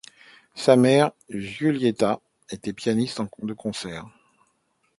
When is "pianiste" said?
2.75-3.21